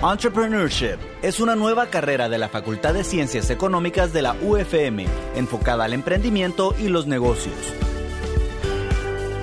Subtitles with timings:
[0.00, 5.04] Entrepreneurship es una nueva carrera de la Facultad de Ciencias Económicas de la UFM,
[5.34, 7.56] enfocada al emprendimiento y los negocios.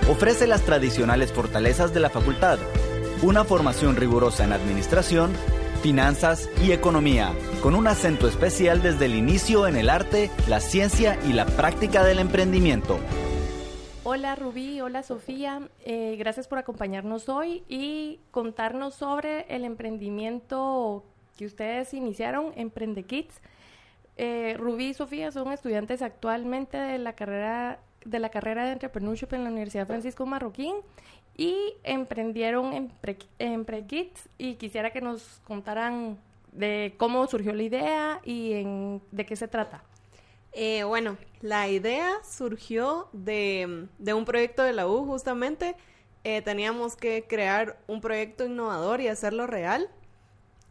[0.09, 2.57] Ofrece las tradicionales fortalezas de la facultad,
[3.21, 5.33] una formación rigurosa en administración,
[5.83, 11.19] finanzas y economía, con un acento especial desde el inicio en el arte, la ciencia
[11.27, 12.97] y la práctica del emprendimiento.
[14.07, 21.03] Hola Rubí, hola Sofía, eh, gracias por acompañarnos hoy y contarnos sobre el emprendimiento
[21.35, 23.41] que ustedes iniciaron, Emprende Kids.
[24.17, 29.33] Eh, Rubí y Sofía son estudiantes actualmente de la carrera de la carrera de Entrepreneurship
[29.33, 30.75] en la Universidad Francisco Marroquín
[31.35, 32.91] y emprendieron en
[33.65, 36.19] Pre, Kids y quisiera que nos contaran
[36.51, 39.81] de cómo surgió la idea y en, de qué se trata.
[40.57, 45.75] Eh, bueno, la idea surgió de, un proyecto de la U justamente.
[46.23, 49.89] Eh, teníamos que crear un proyecto innovador y hacerlo real.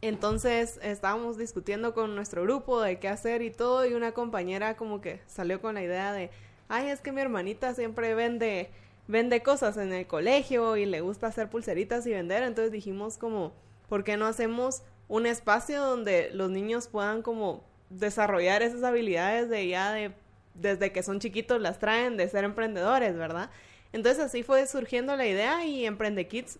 [0.00, 5.02] Entonces estábamos discutiendo con nuestro grupo de qué hacer y todo y una compañera como
[5.02, 6.30] que salió con la idea de,
[6.68, 8.70] ay, es que mi hermanita siempre vende,
[9.06, 12.42] vende cosas en el colegio y le gusta hacer pulseritas y vender.
[12.42, 13.52] Entonces dijimos como,
[13.90, 17.62] ¿por qué no hacemos un espacio donde los niños puedan como
[17.98, 20.12] desarrollar esas habilidades de ya de
[20.54, 23.50] desde que son chiquitos las traen de ser emprendedores, ¿verdad?
[23.92, 26.58] Entonces así fue surgiendo la idea y Emprende Kids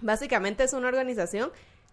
[0.00, 1.50] básicamente es una organización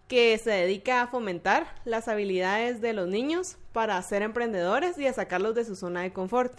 [0.08, 5.12] que se dedica a fomentar las habilidades de los niños para ser emprendedores y a
[5.12, 6.52] sacarlos de su zona de confort.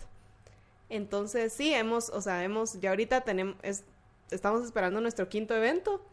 [0.90, 3.56] Entonces sí, hemos, o sea, hemos, ya ahorita tenemos,
[4.32, 6.06] estamos esperando nuestro quinto evento.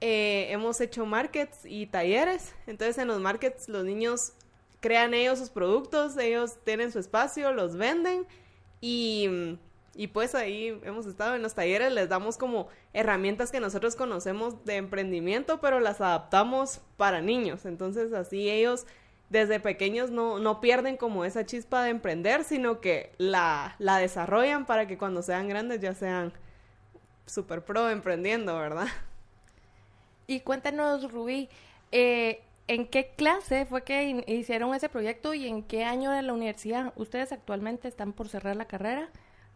[0.00, 2.54] Eh, hemos hecho markets y talleres.
[2.66, 4.32] Entonces en los markets los niños
[4.80, 8.26] crean ellos sus productos, ellos tienen su espacio, los venden
[8.80, 9.58] y,
[9.94, 14.64] y pues ahí hemos estado en los talleres, les damos como herramientas que nosotros conocemos
[14.64, 17.66] de emprendimiento, pero las adaptamos para niños.
[17.66, 18.86] Entonces así ellos
[19.28, 24.66] desde pequeños no, no pierden como esa chispa de emprender, sino que la, la desarrollan
[24.66, 26.32] para que cuando sean grandes ya sean
[27.26, 28.88] super pro emprendiendo, ¿verdad?
[30.26, 31.48] Y cuéntanos, Rubí,
[31.92, 36.32] eh, ¿En qué clase fue que hicieron ese proyecto y en qué año de la
[36.32, 36.92] universidad?
[36.94, 39.08] Ustedes actualmente están por cerrar la carrera.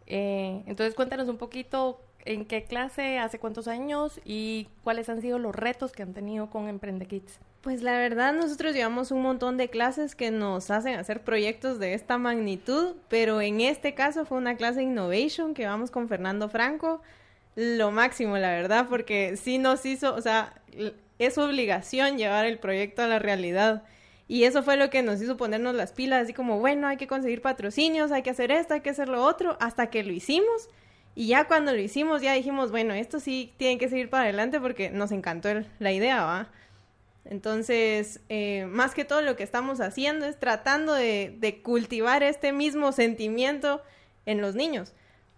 [0.09, 5.39] Eh, entonces cuéntanos un poquito en qué clase, hace cuántos años y cuáles han sido
[5.39, 7.39] los retos que han tenido con Emprende Kids.
[7.61, 11.95] Pues la verdad nosotros llevamos un montón de clases que nos hacen hacer proyectos de
[11.95, 17.01] esta magnitud, pero en este caso fue una clase Innovation que vamos con Fernando Franco.
[17.55, 20.61] Lo máximo, la verdad, porque sí nos hizo, o sea,
[21.19, 23.85] es obligación llevar el proyecto a la realidad.
[24.27, 27.07] Y eso fue lo que nos hizo ponernos las pilas, así como, bueno, hay que
[27.07, 30.69] conseguir patrocinios, hay que hacer esto, hay que hacer lo otro, hasta que lo hicimos.
[31.15, 34.61] Y ya cuando lo hicimos, ya dijimos, bueno, esto sí tiene que seguir para adelante
[34.61, 36.49] porque nos encantó la idea, ¿va?
[37.27, 42.53] Entonces, eh, más que todo lo que estamos haciendo es tratando de, de cultivar este
[42.53, 43.83] mismo sentimiento
[44.27, 44.95] en los niños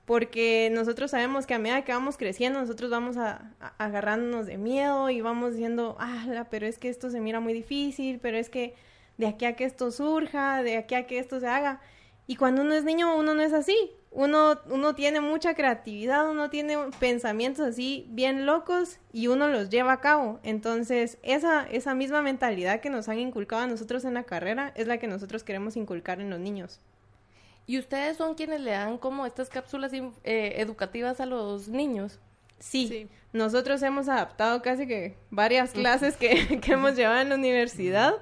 [0.06, 5.10] porque nosotros sabemos que a medida que vamos creciendo, nosotros vamos a, agarrándonos de miedo
[5.10, 8.74] y vamos diciendo, ah, pero es que esto se mira muy difícil, pero es que
[9.18, 11.80] de aquí a que esto surja, de aquí a que esto se haga.
[12.28, 13.92] Y cuando uno es niño, uno no es así.
[14.12, 19.92] Uno, uno tiene mucha creatividad, uno tiene pensamientos así bien locos y uno los lleva
[19.92, 20.40] a cabo.
[20.42, 24.86] Entonces, esa, esa misma mentalidad que nos han inculcado a nosotros en la carrera es
[24.86, 26.80] la que nosotros queremos inculcar en los niños.
[27.66, 32.18] ¿Y ustedes son quienes le dan como estas cápsulas eh, educativas a los niños?
[32.58, 33.08] Sí.
[33.32, 38.14] nosotros hemos adaptado casi que varias clases que, que hemos llevado en la universidad,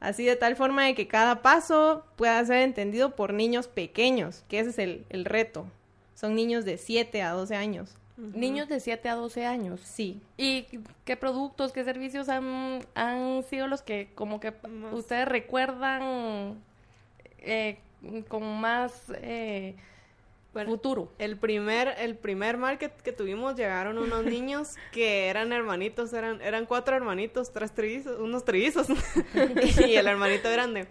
[0.00, 4.60] así de tal forma de que cada paso pueda ser entendido por niños pequeños, que
[4.60, 5.66] ese es el, el reto.
[6.14, 7.96] Son niños de 7 a 12 años.
[8.16, 9.80] Niños de 7 a 12 años.
[9.82, 10.20] Sí.
[10.36, 10.66] ¿Y
[11.04, 14.54] qué productos, qué servicios han, han sido los que como que
[14.92, 16.62] ustedes recuerdan
[17.38, 17.78] eh,
[18.28, 19.76] con más eh,
[20.52, 21.12] futuro.
[21.18, 26.66] El primer, el primer market que tuvimos llegaron unos niños que eran hermanitos, eran, eran
[26.66, 28.88] cuatro hermanitos, tres trillizos, unos trillizos
[29.86, 30.86] y el hermanito grande.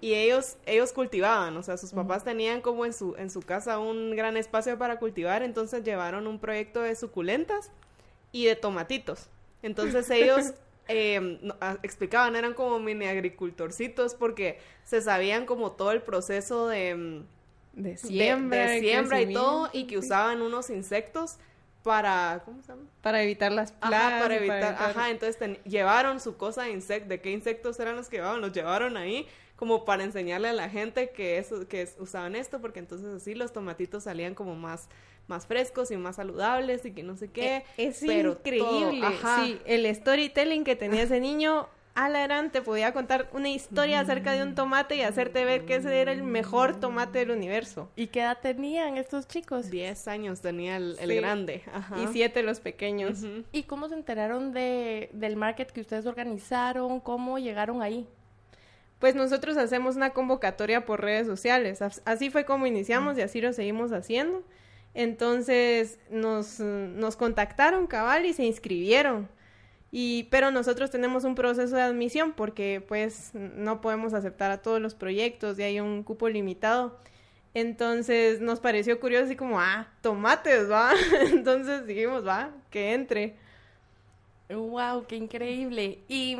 [0.00, 3.78] Y ellos, ellos cultivaban, o sea, sus papás tenían como en su, en su casa
[3.78, 7.70] un gran espacio para cultivar, entonces llevaron un proyecto de suculentas
[8.32, 9.28] y de tomatitos.
[9.62, 10.54] Entonces ellos
[10.88, 11.38] eh,
[11.82, 17.96] explicaban, eran como mini agricultorcitos porque se sabían como todo el proceso de, mm, de
[17.96, 21.38] siembra, de, siembra y todo, y que usaban unos insectos
[21.82, 22.82] para, ¿cómo se llama?
[23.00, 24.22] Para evitar las plagas.
[24.22, 28.18] para evitar, ajá, entonces llevaron su cosa de insectos, de qué insectos eran los que
[28.18, 29.26] llevaban, los llevaron ahí
[29.56, 33.52] como para enseñarle a la gente que, eso, que usaban esto, porque entonces así los
[33.52, 34.88] tomatitos salían como más
[35.28, 37.64] más frescos y más saludables y que no sé qué.
[37.76, 39.06] E, es increíble.
[39.44, 44.32] Sí, el storytelling que tenía ese niño ala eran, te podía contar una historia acerca
[44.32, 47.90] de un tomate y hacerte ver que ese era el mejor tomate del universo.
[47.96, 49.70] ¿Y qué edad tenían estos chicos?
[49.70, 51.16] Diez años tenía el, el Sí.
[51.16, 51.62] grande.
[51.72, 51.98] Ajá.
[52.02, 53.18] Y siete los pequeños.
[53.52, 56.98] ¿Y cómo se enteraron de, del market que ustedes organizaron?
[57.00, 58.06] ¿Cómo llegaron ahí?
[58.98, 61.82] Pues nosotros hacemos una convocatoria por redes sociales.
[61.82, 64.42] As- Así fue como iniciamos y así lo seguimos haciendo.
[64.94, 69.28] Entonces nos, nos contactaron cabal y se inscribieron.
[69.90, 74.80] Y, pero nosotros tenemos un proceso de admisión porque pues no podemos aceptar a todos
[74.80, 76.98] los proyectos y hay un cupo limitado.
[77.54, 80.92] Entonces nos pareció curioso así como, ah, tomates, va.
[81.30, 83.36] Entonces dijimos, va, que entre.
[84.48, 85.06] ¡Wow!
[85.06, 85.98] ¡Qué increíble!
[86.08, 86.36] ¿Y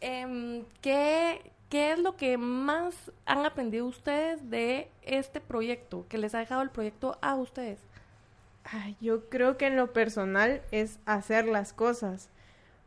[0.00, 2.94] em, ¿qué, qué es lo que más
[3.26, 6.06] han aprendido ustedes de este proyecto?
[6.08, 7.80] ¿Que les ha dejado el proyecto a ustedes?
[8.62, 12.28] Ay, yo creo que en lo personal es hacer las cosas,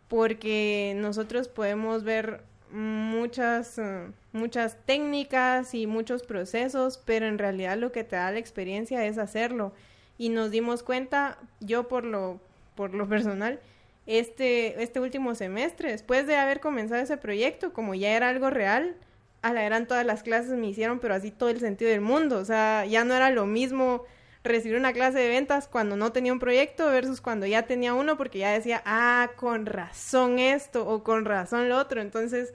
[0.07, 2.39] porque nosotros podemos ver
[2.72, 8.39] muchas, eh, muchas técnicas y muchos procesos, pero en realidad lo que te da la
[8.39, 9.74] experiencia es hacerlo.
[10.18, 12.39] Y nos dimos cuenta, yo por lo,
[12.75, 13.60] por lo personal,
[14.07, 18.95] este, este último semestre, después de haber comenzado ese proyecto, como ya era algo real,
[19.42, 22.39] a la eran todas las clases me hicieron, pero así todo el sentido del mundo.
[22.39, 24.04] O sea, ya no era lo mismo
[24.44, 28.18] recibir una clase de ventas cuando no tenía un proyecto versus cuando ya tenía uno
[28.18, 32.01] porque ya decía, ah, con razón esto o con razón lo otro.
[32.01, 32.53] Entonces,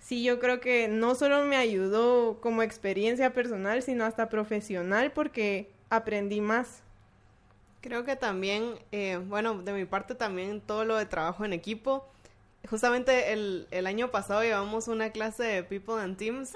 [0.00, 5.70] sí, yo creo que no solo me ayudó como experiencia personal, sino hasta profesional porque
[5.90, 6.82] aprendí más.
[7.82, 12.08] Creo que también, eh, bueno, de mi parte también todo lo de trabajo en equipo.
[12.70, 16.52] Justamente el, el año pasado llevamos una clase de People and Teams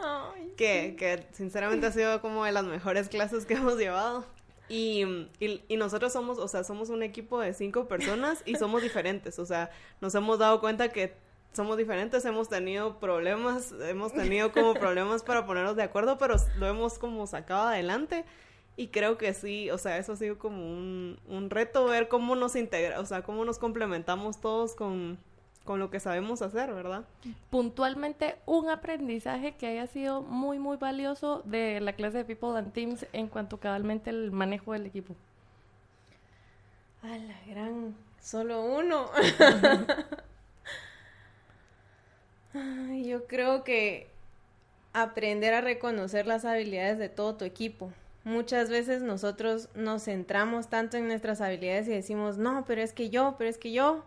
[0.57, 4.25] que, que sinceramente ha sido como de las mejores clases que hemos llevado.
[4.69, 5.05] Y,
[5.41, 9.41] y, y nosotros somos, o sea, somos un equipo de cinco personas y somos diferentes.
[9.41, 9.71] O sea,
[10.01, 11.15] nos hemos dado cuenta que
[11.57, 16.67] somos diferentes, hemos tenido problemas, hemos tenido como problemas para ponernos de acuerdo, pero lo
[16.69, 18.25] hemos como sacado adelante.
[18.77, 22.37] Y creo que sí, o sea, eso ha sido como un, un reto ver cómo
[22.37, 25.19] nos integra, o sea, cómo nos complementamos todos con,
[25.67, 27.05] con lo que sabemos hacer, ¿verdad?
[27.51, 32.73] Puntualmente, un aprendizaje que haya sido muy, muy valioso de la clase de People and
[32.73, 35.15] Teams en cuanto cabalmente el manejo del equipo.
[37.03, 39.11] A la gran, solo uno.
[42.55, 44.09] Ay, Yo creo que
[44.93, 47.93] aprender a reconocer las habilidades de todo tu equipo.
[48.27, 53.09] Muchas veces nosotros nos centramos tanto en nuestras habilidades y decimos, no, pero es que
[53.09, 54.03] yo, pero es que yo.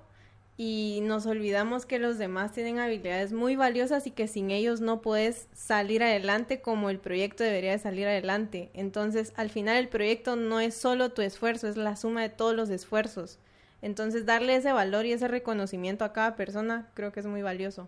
[0.57, 4.99] Y nos olvidamos que los demás tienen habilidades muy valiosas y que sin ellos no
[4.99, 8.69] puedes salir adelante como el proyecto debería de salir adelante.
[8.73, 12.53] Entonces, al final el proyecto no es solo tu esfuerzo, es la suma de todos
[12.53, 13.39] los esfuerzos.
[13.81, 17.87] Entonces, darle ese valor y ese reconocimiento a cada persona creo que es muy valioso.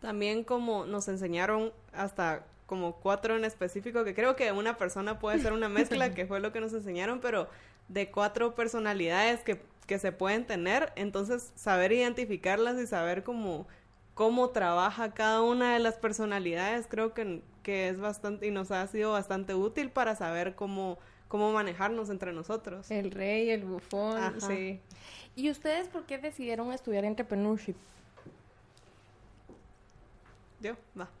[0.00, 5.38] También como nos enseñaron hasta como cuatro en específico, que creo que una persona puede
[5.38, 7.48] ser una mezcla, que fue lo que nos enseñaron, pero
[7.86, 13.68] de cuatro personalidades que, que se pueden tener, entonces saber identificarlas y saber cómo,
[14.14, 18.84] cómo trabaja cada una de las personalidades, creo que, que es bastante, y nos ha
[18.88, 20.98] sido bastante útil para saber cómo,
[21.28, 22.90] cómo manejarnos entre nosotros.
[22.90, 24.40] El rey, el bufón, Ajá.
[24.40, 24.80] sí.
[25.36, 27.76] ¿Y ustedes por qué decidieron estudiar entrepreneurship?
[30.64, 31.10] Yo, va.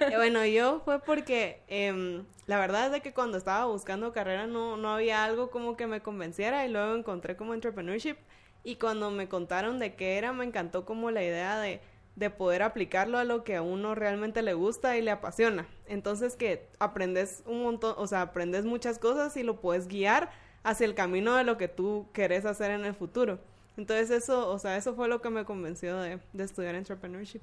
[0.00, 4.46] Eh, bueno, yo fue porque em, la verdad es de que cuando estaba buscando carrera
[4.46, 8.16] no, no había algo como que me convenciera y luego encontré como entrepreneurship
[8.64, 11.82] y cuando me contaron de qué era me encantó como la idea de,
[12.14, 15.68] de poder aplicarlo a lo que a uno realmente le gusta y le apasiona.
[15.86, 20.30] Entonces que aprendes un montón, o sea, aprendes muchas cosas y lo puedes guiar
[20.62, 23.38] hacia el camino de lo que tú querés hacer en el futuro.
[23.76, 27.42] Entonces eso, o sea, eso fue lo que me convenció de, de estudiar entrepreneurship.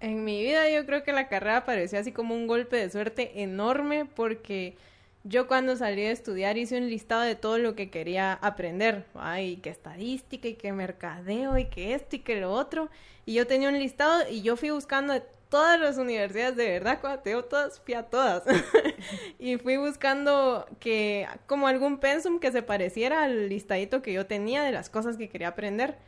[0.00, 3.42] En mi vida yo creo que la carrera pareció así como un golpe de suerte
[3.42, 4.76] enorme porque
[5.24, 9.06] yo cuando salí de estudiar hice un listado de todo lo que quería aprender.
[9.14, 12.88] Ay, que estadística y que mercadeo y que esto y que lo otro.
[13.24, 16.98] Y yo tenía un listado y yo fui buscando de todas las universidades, de verdad,
[17.00, 18.42] cuando te todas, fui a todas.
[19.38, 24.62] y fui buscando que como algún pensum que se pareciera al listadito que yo tenía
[24.62, 25.98] de las cosas que quería aprender.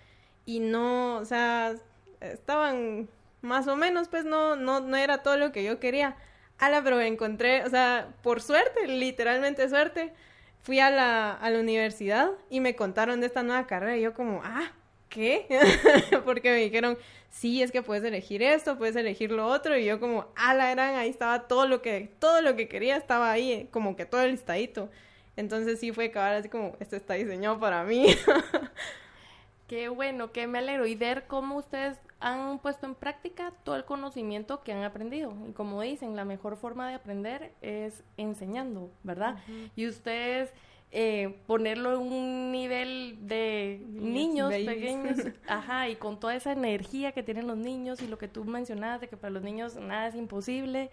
[0.46, 1.74] Y no, o sea,
[2.20, 3.08] estaban
[3.44, 6.16] más o menos, pues no, no, no era todo lo que yo quería.
[6.58, 10.12] Ala, pero encontré, o sea, por suerte, literalmente suerte,
[10.62, 14.14] fui a la, a la universidad y me contaron de esta nueva carrera y yo
[14.14, 14.72] como, ah,
[15.08, 15.46] ¿qué?
[16.24, 16.98] Porque me dijeron,
[17.30, 20.94] sí, es que puedes elegir esto, puedes elegir lo otro y yo como, ala, eran,
[20.94, 24.32] ahí estaba todo lo que, todo lo que quería estaba ahí, como que todo el
[24.32, 24.90] listadito.
[25.36, 28.06] Entonces sí fue acabar así como, esto está diseñado para mí.
[29.68, 30.86] Qué bueno, que me alegro.
[30.86, 35.36] Y ver cómo ustedes han puesto en práctica todo el conocimiento que han aprendido.
[35.46, 39.36] Y como dicen, la mejor forma de aprender es enseñando, ¿verdad?
[39.76, 40.50] Y ustedes
[40.90, 47.22] eh, ponerlo en un nivel de niños, pequeños, ajá, y con toda esa energía que
[47.22, 50.14] tienen los niños y lo que tú mencionabas de que para los niños nada es
[50.14, 50.90] imposible.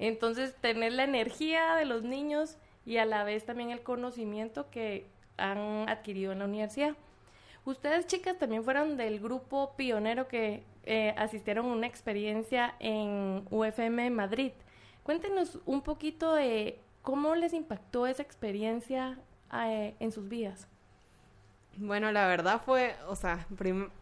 [0.00, 5.06] Entonces, tener la energía de los niños y a la vez también el conocimiento que
[5.36, 6.96] han adquirido en la universidad.
[7.64, 14.10] Ustedes, chicas, también fueron del grupo pionero que eh, asistieron a una experiencia en UFM
[14.10, 14.52] Madrid.
[15.04, 19.18] Cuéntenos un poquito de cómo les impactó esa experiencia
[19.54, 20.66] eh, en sus vidas.
[21.76, 23.46] Bueno, la verdad fue, o sea,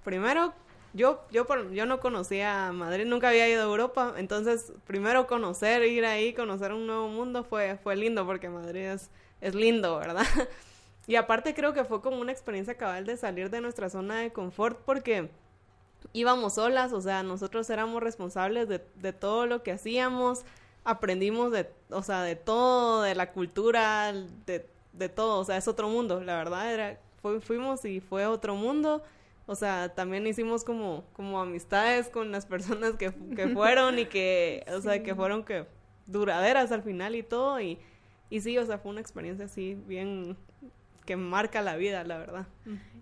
[0.02, 0.54] primero
[0.92, 6.04] yo, yo, yo no conocía Madrid, nunca había ido a Europa, entonces primero conocer, ir
[6.04, 10.26] ahí, conocer un nuevo mundo fue, fue lindo porque Madrid es, es lindo, ¿verdad?
[11.10, 14.32] Y aparte creo que fue como una experiencia cabal de salir de nuestra zona de
[14.32, 15.28] confort porque
[16.12, 20.44] íbamos solas, o sea, nosotros éramos responsables de, de todo lo que hacíamos,
[20.84, 24.12] aprendimos de, o sea, de todo, de la cultura,
[24.46, 27.00] de, de todo, o sea, es otro mundo, la verdad era,
[27.40, 29.02] fuimos y fue otro mundo,
[29.46, 34.64] o sea, también hicimos como, como amistades con las personas que, que fueron y que,
[34.72, 35.66] o sea, que fueron que
[36.06, 37.80] duraderas al final y todo y,
[38.30, 40.36] y sí, o sea, fue una experiencia así bien
[41.10, 42.46] que marca la vida, la verdad.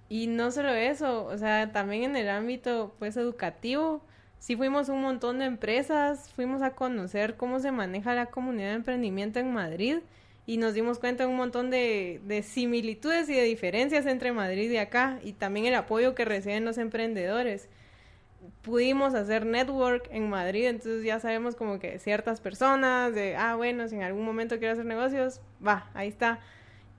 [0.09, 4.01] Y no solo eso, o sea, también en el ámbito pues educativo,
[4.39, 8.77] sí fuimos un montón de empresas, fuimos a conocer cómo se maneja la comunidad de
[8.77, 9.99] emprendimiento en Madrid
[10.47, 14.71] y nos dimos cuenta de un montón de, de similitudes y de diferencias entre Madrid
[14.71, 17.69] y acá y también el apoyo que reciben los emprendedores.
[18.63, 23.87] Pudimos hacer network en Madrid, entonces ya sabemos como que ciertas personas de, ah, bueno,
[23.87, 26.41] si en algún momento quiero hacer negocios, va, ahí está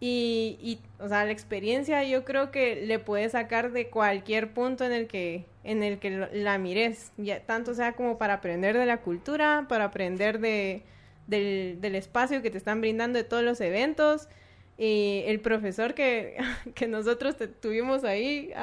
[0.01, 4.85] y, y, o sea, la experiencia yo creo que le puedes sacar de cualquier punto
[4.85, 8.85] en el que, en el que la mires, ya, tanto sea como para aprender de
[8.85, 10.83] la cultura, para aprender de,
[11.27, 14.29] del, del espacio que te están brindando de todos los eventos.
[14.77, 16.37] Y el profesor que,
[16.75, 18.53] que nosotros tuvimos ahí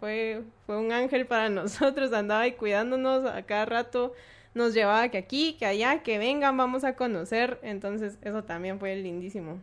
[0.00, 4.12] fue, fue un ángel para nosotros, andaba ahí cuidándonos a cada rato,
[4.54, 7.58] nos llevaba que aquí, que allá, que vengan, vamos a conocer.
[7.62, 9.58] Entonces, eso también fue lindísimo.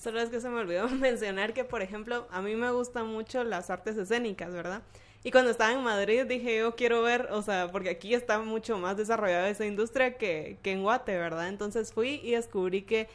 [0.00, 3.44] Solo es que se me olvidó mencionar que, por ejemplo, a mí me gustan mucho
[3.44, 4.82] las artes escénicas, ¿verdad?
[5.22, 8.78] Y cuando estaba en Madrid dije, yo quiero ver, o sea, porque aquí está mucho
[8.78, 11.48] más desarrollada esa industria que, que en Guate, ¿verdad?
[11.48, 13.08] Entonces fui y descubrí que,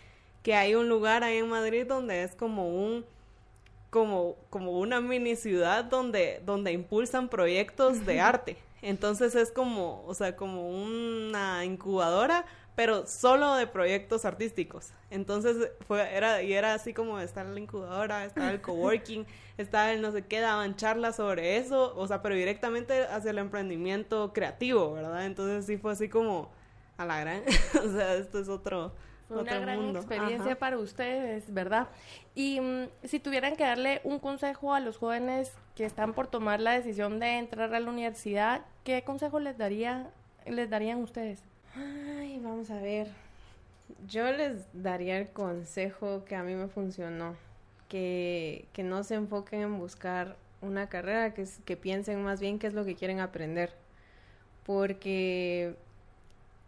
[0.44, 3.04] que hay un lugar ahí en Madrid donde es como un,
[3.90, 8.58] como, como una mini ciudad donde, donde impulsan proyectos de arte.
[8.84, 14.92] Entonces es como, o sea, como una incubadora pero solo de proyectos artísticos.
[15.10, 19.26] Entonces fue, era, y era así como estar en la incubadora, estaba el coworking,
[19.58, 23.38] estaba el no sé qué, daban charlas sobre eso, o sea, pero directamente hacia el
[23.38, 25.26] emprendimiento creativo, ¿verdad?
[25.26, 26.50] Entonces sí fue así como
[26.98, 27.44] a la gran,
[27.84, 28.92] o sea, esto es otro,
[29.28, 31.88] fue una gran experiencia para ustedes, ¿verdad?
[32.36, 36.60] Y mm, si tuvieran que darle un consejo a los jóvenes que están por tomar
[36.60, 40.12] la decisión de entrar a la universidad, ¿qué consejo les daría,
[40.46, 41.44] les darían ustedes?
[41.76, 43.08] Ay, vamos a ver.
[44.08, 47.36] Yo les daría el consejo que a mí me funcionó,
[47.90, 52.68] que, que no se enfoquen en buscar una carrera, que, que piensen más bien qué
[52.68, 53.74] es lo que quieren aprender.
[54.66, 55.76] Porque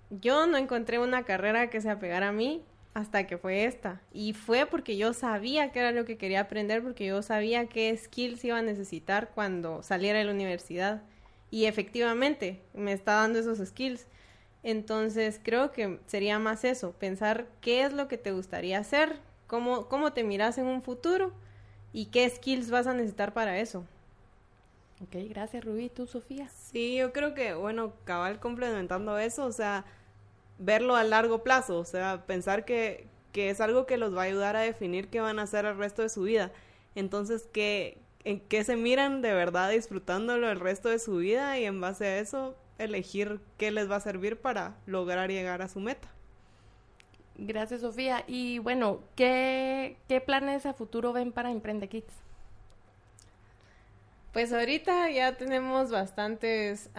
[0.09, 4.01] yo no encontré una carrera que se apegara a mí hasta que fue esta.
[4.13, 7.95] Y fue porque yo sabía que era lo que quería aprender, porque yo sabía qué
[7.95, 11.01] skills iba a necesitar cuando saliera de la universidad.
[11.49, 14.07] Y efectivamente, me está dando esos skills.
[14.67, 19.87] Entonces creo que sería más eso, pensar qué es lo que te gustaría hacer, cómo,
[19.87, 21.31] cómo te miras en un futuro
[21.93, 23.85] y qué skills vas a necesitar para eso.
[25.01, 25.87] Ok, gracias Rubí.
[25.87, 26.49] ¿Tú, Sofía?
[26.49, 29.85] Sí, yo creo que, bueno, cabal complementando eso, o sea,
[30.59, 34.25] verlo a largo plazo, o sea, pensar que, que es algo que los va a
[34.25, 36.51] ayudar a definir qué van a hacer el resto de su vida.
[36.93, 41.63] Entonces, que en qué se miran de verdad disfrutándolo el resto de su vida y
[41.63, 45.79] en base a eso elegir qué les va a servir para lograr llegar a su
[45.79, 46.07] meta.
[47.35, 48.23] Gracias, Sofía.
[48.27, 52.13] Y bueno, ¿qué, qué planes a futuro ven para Emprende Kids?
[54.33, 56.89] Pues ahorita ya tenemos bastantes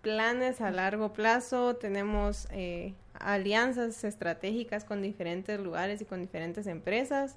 [0.00, 7.36] planes a largo plazo, tenemos eh, alianzas estratégicas con diferentes lugares y con diferentes empresas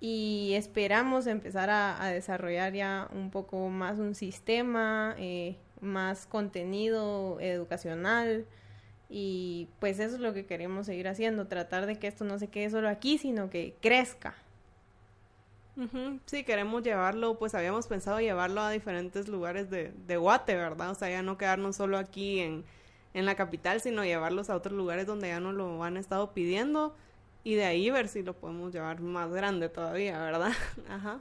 [0.00, 8.46] y esperamos empezar a, desarrollar ya un poco más un sistema, eh, más contenido educacional
[9.08, 12.48] y pues eso es lo que queremos seguir haciendo, tratar de que esto no se
[12.48, 14.34] quede solo aquí, sino que crezca.
[16.26, 20.90] Sí, queremos llevarlo, pues habíamos pensado llevarlo a diferentes lugares de, de Guate, ¿verdad?
[20.90, 22.64] O sea, ya no quedarnos solo aquí en,
[23.14, 26.94] en la capital, sino llevarlos a otros lugares donde ya no lo han estado pidiendo
[27.44, 30.52] y de ahí ver si lo podemos llevar más grande todavía, ¿verdad?
[30.88, 31.20] Ajá.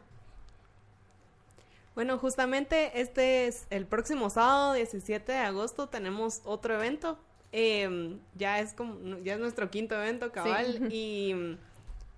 [1.99, 7.19] Bueno, justamente este es el próximo sábado 17 de agosto tenemos otro evento.
[7.51, 11.57] Em, ya es como ya es nuestro quinto evento cabal y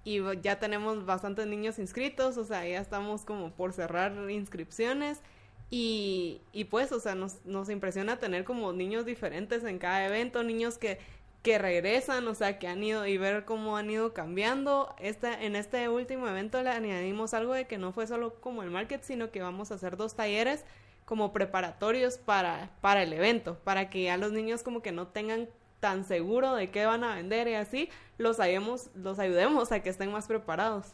[0.03, 5.19] y ya tenemos bastantes niños inscritos, o sea, ya estamos como por cerrar inscripciones
[5.71, 10.43] y, y pues, o sea, nos, nos impresiona tener como niños diferentes en cada evento,
[10.43, 10.99] niños que,
[11.41, 14.95] que regresan, o sea, que han ido y ver cómo han ido cambiando.
[14.99, 18.69] Esta, en este último evento le añadimos algo de que no fue solo como el
[18.69, 20.63] market, sino que vamos a hacer dos talleres
[21.05, 25.49] como preparatorios para, para el evento, para que ya los niños como que no tengan
[25.79, 28.37] tan seguro de qué van a vender y así, los,
[28.95, 30.93] los ayudemos a que estén más preparados.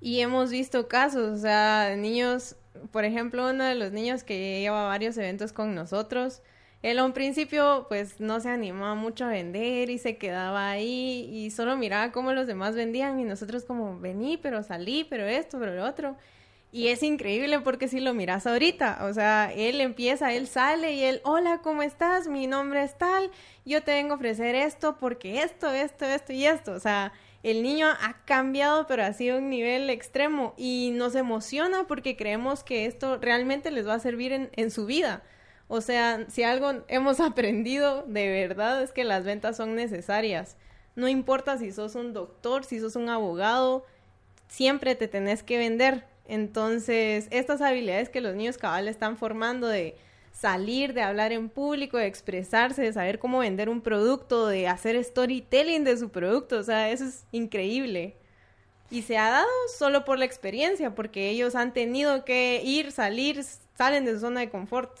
[0.00, 2.56] Y hemos visto casos, o sea, niños,
[2.90, 6.42] por ejemplo, uno de los niños que lleva varios eventos con nosotros,
[6.82, 11.28] él a un principio pues no se animaba mucho a vender y se quedaba ahí
[11.32, 15.58] y solo miraba cómo los demás vendían y nosotros como vení, pero salí, pero esto,
[15.58, 16.16] pero lo otro.
[16.72, 21.04] Y es increíble porque si lo miras ahorita, o sea, él empieza, él sale y
[21.04, 22.28] él, hola, ¿cómo estás?
[22.28, 23.30] Mi nombre es tal,
[23.64, 26.72] yo te vengo a ofrecer esto porque esto, esto, esto y esto.
[26.72, 31.84] O sea, el niño ha cambiado, pero ha sido un nivel extremo y nos emociona
[31.86, 35.22] porque creemos que esto realmente les va a servir en, en su vida.
[35.68, 40.56] O sea, si algo hemos aprendido de verdad es que las ventas son necesarias.
[40.94, 43.84] No importa si sos un doctor, si sos un abogado,
[44.48, 49.96] siempre te tenés que vender entonces, estas habilidades que los niños cabal están formando de
[50.32, 55.02] salir, de hablar en público, de expresarse, de saber cómo vender un producto, de hacer
[55.02, 58.16] storytelling de su producto, o sea, eso es increíble.
[58.90, 63.42] Y se ha dado solo por la experiencia, porque ellos han tenido que ir, salir,
[63.74, 65.00] salen de su zona de confort.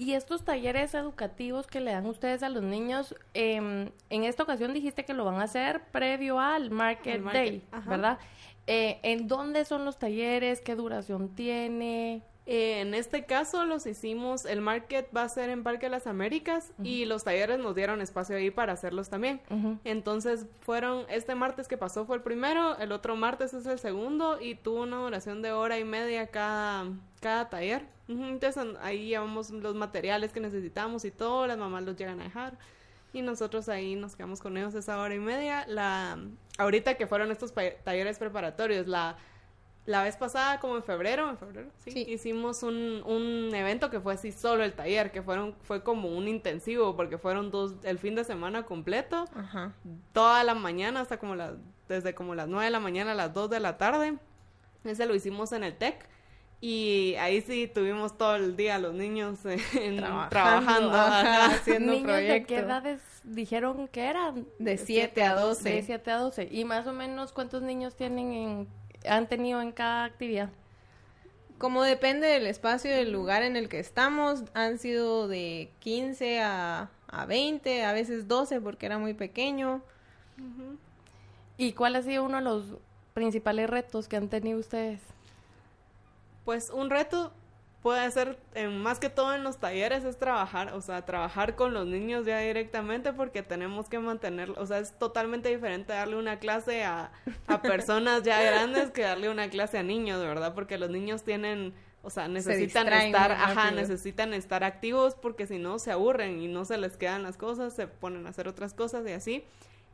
[0.00, 4.72] Y estos talleres educativos que le dan ustedes a los niños, em, en esta ocasión
[4.72, 8.18] dijiste que lo van a hacer previo al Market, Day, ¿verdad?
[8.66, 10.62] Eh, ¿En dónde son los talleres?
[10.62, 12.22] ¿Qué duración tiene?
[12.46, 16.06] Eh, en este caso los hicimos, el market va a ser en Parque de las
[16.06, 19.42] Américas y los talleres nos dieron espacio ahí para hacerlos también.
[19.84, 24.40] Entonces fueron, este martes que pasó fue el primero, el otro martes es el segundo
[24.40, 26.86] y tuvo una duración de hora y media cada,
[27.20, 27.86] cada taller.
[28.08, 32.58] Entonces ahí llevamos los materiales que necesitamos y todo, las mamás los llegan a dejar
[33.12, 35.64] y nosotros ahí nos quedamos con ellos esa hora y media.
[35.66, 36.18] La,
[36.58, 37.52] ahorita que fueron estos
[37.84, 39.16] talleres preparatorios, la,
[39.86, 44.14] la vez pasada, como en febrero, en febrero, sí, hicimos un, un evento que fue
[44.14, 48.14] así solo el taller, que fueron, fue como un intensivo, porque fueron dos, el fin
[48.14, 49.24] de semana completo,
[50.12, 51.54] toda la mañana hasta como las,
[51.88, 54.18] desde como las nueve de la mañana a las dos de la tarde.
[54.84, 56.08] Ese lo hicimos en el TEC
[56.60, 59.38] y ahí sí tuvimos todo el día los niños
[60.28, 62.48] trabajando, haciendo ¿Niños proyectos.
[62.48, 64.46] ¿De qué edades dijeron que eran?
[64.58, 65.70] De 7 a 12.
[65.70, 66.48] De 7 a 12.
[66.50, 68.68] ¿Y más o menos cuántos niños tienen en,
[69.08, 70.50] han tenido en cada actividad?
[71.56, 76.40] Como depende del espacio y del lugar en el que estamos, han sido de 15
[76.40, 79.82] a, a 20, a veces 12 porque era muy pequeño.
[81.56, 82.64] ¿Y cuál ha sido uno de los
[83.14, 85.00] principales retos que han tenido ustedes?
[86.44, 87.32] Pues un reto
[87.82, 88.38] puede ser,
[88.70, 92.38] más que todo en los talleres, es trabajar, o sea, trabajar con los niños ya
[92.40, 97.10] directamente porque tenemos que mantener, o sea, es totalmente diferente darle una clase a,
[97.46, 100.54] a personas ya grandes que darle una clase a niños, ¿verdad?
[100.54, 101.72] Porque los niños tienen,
[102.02, 106.66] o sea, necesitan estar, ajá, necesitan estar activos porque si no se aburren y no
[106.66, 109.44] se les quedan las cosas, se ponen a hacer otras cosas y así.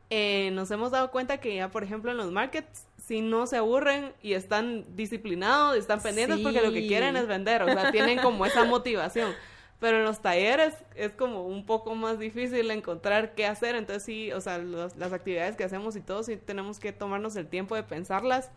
[0.08, 3.56] Eh, nos hemos dado cuenta que ya, por ejemplo, en los markets, si no se
[3.56, 7.92] aburren y están disciplinados, y están pendientes porque lo que quieren es vender, o sea,
[7.92, 9.32] tienen como esa motivación.
[9.78, 14.32] Pero en los talleres es como un poco más difícil encontrar qué hacer, entonces sí,
[14.32, 17.84] o sea, las actividades que hacemos y todo, sí tenemos que tomarnos el tiempo de
[17.84, 18.50] pensarlas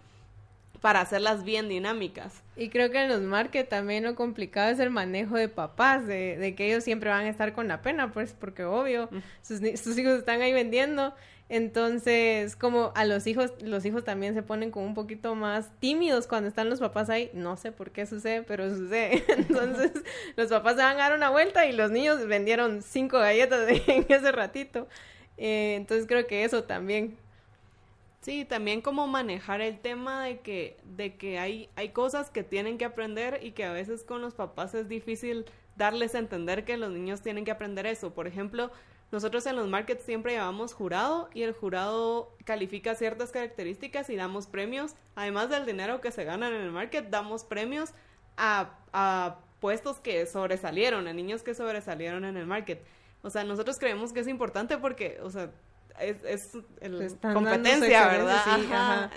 [0.82, 2.42] para hacerlas bien dinámicas.
[2.56, 6.38] Y creo que en los markets también lo complicado es el manejo de papás, de,
[6.38, 9.10] de, que ellos siempre van a estar con la pena, pues porque obvio,
[9.44, 11.14] sus, sus hijos están ahí vendiendo
[11.50, 16.28] entonces, como a los hijos, los hijos también se ponen como un poquito más tímidos
[16.28, 17.32] cuando están los papás ahí.
[17.34, 19.26] No sé por qué sucede, pero sucede.
[19.36, 19.92] Entonces,
[20.38, 24.06] los papás se van a dar una vuelta y los niños vendieron cinco galletas en
[24.08, 24.88] ese ratito.
[25.38, 27.18] Eh, entonces, creo que eso también.
[28.22, 32.78] Sí, también como manejar el tema de que, de que hay, hay cosas que tienen
[32.78, 35.46] que aprender y que a veces con los papás es difícil
[35.78, 38.14] darles a entender que los niños tienen que aprender eso.
[38.14, 38.72] Por ejemplo,
[39.12, 44.46] nosotros en los markets siempre llevamos jurado y el jurado califica ciertas características y damos
[44.46, 44.96] premios.
[45.16, 47.92] Además del dinero que se ganan en el market, damos premios
[48.38, 52.84] a, a puestos que sobresalieron, a niños que sobresalieron en el market.
[53.24, 55.50] O sea, nosotros creemos que es importante porque, o sea,
[56.00, 58.44] es, es el, competencia, ¿verdad?
[58.46, 59.12] ajá.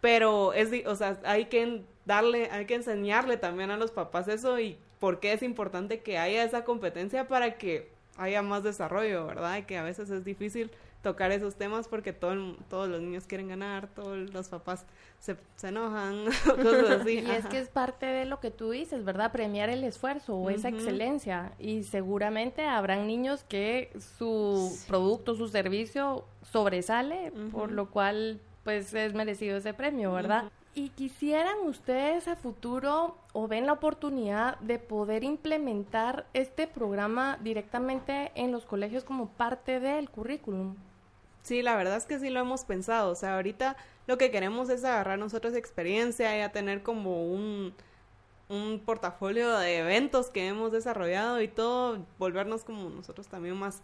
[0.00, 4.58] Pero es, o sea, hay que darle, hay que enseñarle también a los papás eso
[4.58, 9.56] y por qué es importante que haya esa competencia para que haya más desarrollo, ¿verdad?
[9.58, 10.70] Y que a veces es difícil
[11.02, 14.84] tocar esos temas porque todo todos los niños quieren ganar, todos los papás
[15.20, 17.20] se, se enojan, cosas así.
[17.20, 19.32] Y es que es parte de lo que tú dices, ¿verdad?
[19.32, 21.52] Premiar el esfuerzo o esa excelencia.
[21.58, 29.14] Y seguramente habrán niños que su producto, su servicio sobresale, por lo cual pues es
[29.14, 30.50] merecido ese premio, ¿verdad?
[30.78, 38.30] Y quisieran ustedes a futuro o ven la oportunidad de poder implementar este programa directamente
[38.36, 40.76] en los colegios como parte del currículum.
[41.42, 43.10] Sí, la verdad es que sí lo hemos pensado.
[43.10, 47.74] O sea, ahorita lo que queremos es agarrar nosotros experiencia y a tener como un,
[48.48, 53.82] un portafolio de eventos que hemos desarrollado y todo, volvernos como nosotros también más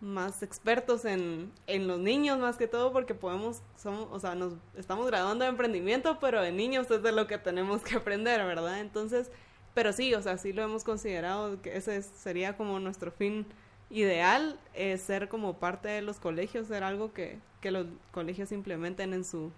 [0.00, 4.54] más expertos en, en los niños más que todo porque podemos, somos, o sea, nos
[4.76, 8.80] estamos graduando de emprendimiento, pero en niños es de lo que tenemos que aprender, ¿verdad?
[8.80, 9.30] Entonces,
[9.74, 13.46] pero sí, o sea, sí lo hemos considerado que ese sería como nuestro fin
[13.90, 19.14] ideal, es ser como parte de los colegios, ser algo que, que los colegios implementen
[19.14, 19.52] en su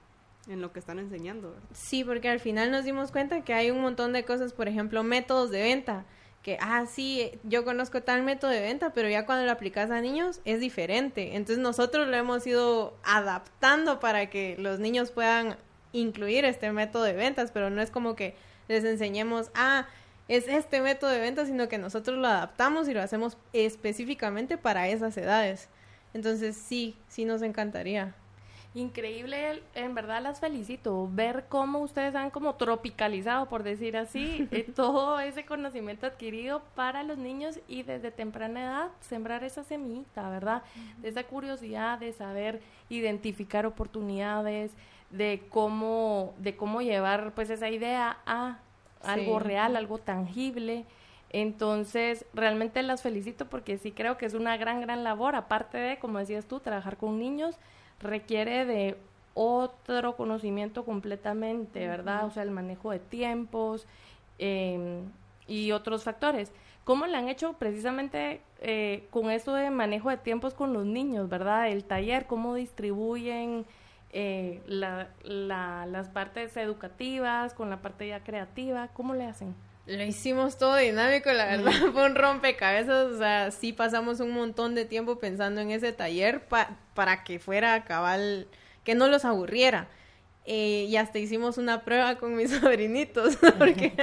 [0.48, 1.50] en lo que están enseñando.
[1.50, 1.68] ¿verdad?
[1.74, 5.02] Sí, porque al final nos dimos cuenta que hay un montón de cosas, por ejemplo,
[5.02, 6.06] métodos de venta
[6.48, 10.00] que, ah, sí, yo conozco tal método de venta, pero ya cuando lo aplicas a
[10.00, 11.36] niños es diferente.
[11.36, 15.58] Entonces nosotros lo hemos ido adaptando para que los niños puedan
[15.92, 18.34] incluir este método de ventas, pero no es como que
[18.66, 19.88] les enseñemos, ah,
[20.28, 24.88] es este método de ventas, sino que nosotros lo adaptamos y lo hacemos específicamente para
[24.88, 25.68] esas edades.
[26.14, 28.14] Entonces sí, sí nos encantaría.
[28.78, 31.08] Increíble, en verdad las felicito.
[31.12, 37.02] Ver cómo ustedes han como tropicalizado, por decir así, eh, todo ese conocimiento adquirido para
[37.02, 40.62] los niños y desde temprana edad sembrar esa semillita, ¿verdad?
[40.98, 44.70] De esa curiosidad de saber identificar oportunidades,
[45.10, 48.58] de cómo, de cómo llevar pues esa idea a
[49.02, 50.84] algo real, algo tangible.
[51.30, 55.98] Entonces, realmente las felicito porque sí creo que es una gran, gran labor, aparte de,
[55.98, 57.58] como decías tú, trabajar con niños
[58.00, 58.96] requiere de
[59.34, 62.26] otro conocimiento completamente, ¿verdad?
[62.26, 63.86] O sea, el manejo de tiempos
[64.38, 65.04] em,
[65.46, 66.52] y otros factores.
[66.84, 71.28] ¿Cómo le han hecho precisamente eh, con eso de manejo de tiempos con los niños,
[71.28, 71.68] verdad?
[71.68, 73.66] El taller, ¿cómo distribuyen
[74.12, 78.88] eh, la, las partes educativas con la parte ya creativa?
[78.88, 79.54] ¿Cómo le hacen?
[79.88, 84.74] Lo hicimos todo dinámico, la verdad, fue un rompecabezas, o sea, sí pasamos un montón
[84.74, 86.46] de tiempo pensando en ese taller
[86.94, 88.48] para que fuera cabal,
[88.84, 89.88] que no los aburriera.
[90.44, 93.94] Eh, y hasta hicimos una prueba con mis sobrinitos, porque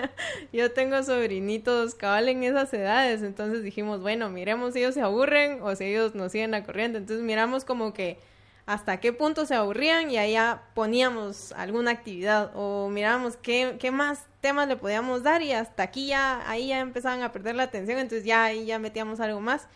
[0.52, 5.62] yo tengo sobrinitos cabal en esas edades, entonces dijimos, bueno, miremos si ellos se aburren
[5.62, 8.18] o si ellos nos siguen la corriente, entonces miramos como que
[8.66, 14.26] hasta qué punto se aburrían y allá poníamos alguna actividad o mirábamos qué, qué más
[14.42, 18.00] temas le podíamos dar y hasta aquí ya, ahí ya empezaban a perder la atención,
[18.00, 19.68] entonces ya ahí ya metíamos algo más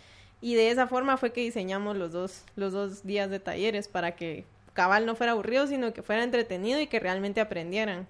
[0.42, 4.16] y de esa forma fue que diseñamos los dos, los dos días de talleres para
[4.16, 8.08] que cabal no fuera aburrido, sino que fuera entretenido y que realmente aprendieran.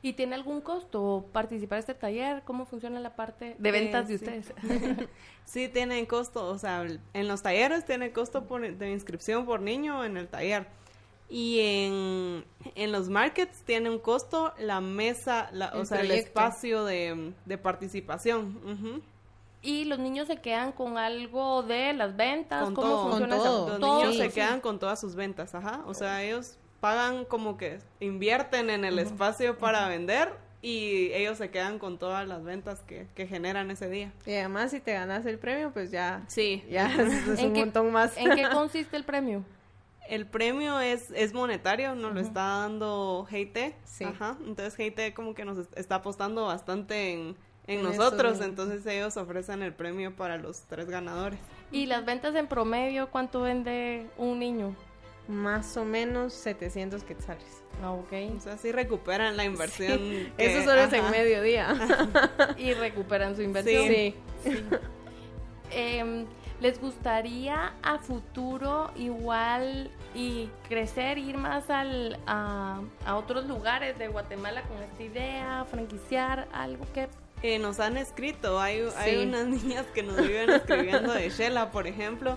[0.00, 2.42] ¿Y tiene algún costo participar en este taller?
[2.44, 4.52] ¿Cómo funciona la parte de ventas de ustedes?
[5.44, 10.04] sí, tiene costo, o sea, en los talleres tiene costo por, de inscripción por niño
[10.04, 10.66] en el taller.
[11.28, 16.84] Y en, en los markets tiene un costo la mesa, la, o sea, el espacio
[16.84, 19.02] de, de participación.
[19.60, 23.80] Y los niños se quedan con algo de las ventas, con ¿cómo todo, funciona Los
[23.80, 25.82] niños se quedan con todas sus ventas, ajá.
[25.86, 31.50] O sea, ellos pagan como que invierten en el espacio para vender y ellos se
[31.50, 34.12] quedan con todas las ventas que, que, generan ese día.
[34.26, 36.64] Y además si te ganas el premio, pues ya, sí.
[36.68, 36.92] ya
[37.28, 38.16] es, un montón más.
[38.16, 39.44] ¿En qué consiste el premio?
[40.08, 43.74] El premio es, es monetario, nos lo está dando GT.
[43.84, 44.04] Sí.
[44.04, 44.36] Ajá.
[44.44, 47.36] Entonces GT como que nos está apostando bastante en,
[47.66, 51.38] en, nosotros, entonces ellos ofrecen el premio para los tres ganadores.
[51.70, 54.74] ¿Y las ventas en promedio cuánto vende un niño?
[55.28, 57.62] Más o menos 700 quetzales.
[57.82, 58.12] Ah, ok.
[58.36, 60.32] O sea, sí recuperan la inversión.
[60.38, 61.76] Eso solo es en mediodía.
[62.58, 63.86] y recuperan su inversión.
[63.86, 64.14] Sí.
[64.42, 64.50] sí.
[65.70, 66.26] eh,
[66.60, 74.08] ¿Les gustaría a futuro igual y crecer, ir más al, a, a, otros lugares de
[74.08, 77.08] Guatemala con esta idea, franquiciar algo que...
[77.42, 78.96] Eh, nos han escrito, hay, sí.
[78.96, 82.36] hay unas niñas que nos viven escribiendo de Shela, por ejemplo,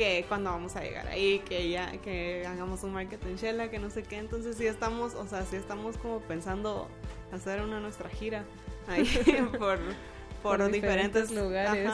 [0.00, 3.78] que cuando vamos a llegar ahí, que ya, que hagamos un market en Shela, que
[3.78, 4.16] no sé qué.
[4.16, 6.88] Entonces sí estamos, o sea, sí estamos como pensando
[7.32, 8.44] hacer una nuestra gira
[8.88, 9.04] ahí
[9.58, 9.78] por,
[10.42, 11.90] por, diferentes, lugares.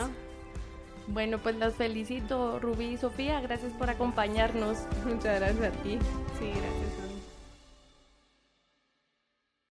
[1.08, 3.40] Bueno, pues las felicito, Rubí y Sofía.
[3.40, 4.78] Gracias por acompañarnos.
[5.04, 5.98] Muchas gracias a ti.
[6.38, 7.05] Sí, gracias.